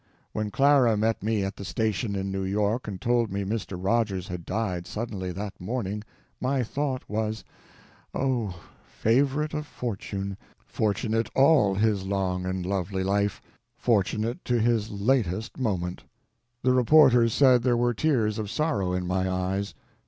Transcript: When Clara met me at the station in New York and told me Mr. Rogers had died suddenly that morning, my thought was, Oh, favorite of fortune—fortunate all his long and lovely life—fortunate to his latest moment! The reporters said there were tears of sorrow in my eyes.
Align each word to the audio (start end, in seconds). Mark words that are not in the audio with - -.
When 0.31 0.49
Clara 0.49 0.97
met 0.97 1.21
me 1.21 1.43
at 1.45 1.57
the 1.57 1.63
station 1.63 2.15
in 2.15 2.31
New 2.31 2.41
York 2.43 2.87
and 2.87 2.99
told 2.99 3.31
me 3.31 3.43
Mr. 3.43 3.77
Rogers 3.79 4.29
had 4.29 4.47
died 4.47 4.87
suddenly 4.87 5.31
that 5.31 5.61
morning, 5.61 6.03
my 6.41 6.63
thought 6.63 7.03
was, 7.07 7.43
Oh, 8.11 8.59
favorite 8.83 9.53
of 9.53 9.67
fortune—fortunate 9.67 11.29
all 11.35 11.75
his 11.75 12.03
long 12.03 12.47
and 12.47 12.65
lovely 12.65 13.03
life—fortunate 13.03 14.43
to 14.45 14.59
his 14.59 14.89
latest 14.89 15.59
moment! 15.59 16.05
The 16.63 16.73
reporters 16.73 17.31
said 17.31 17.61
there 17.61 17.77
were 17.77 17.93
tears 17.93 18.39
of 18.39 18.49
sorrow 18.49 18.93
in 18.93 19.05
my 19.05 19.29
eyes. 19.29 19.75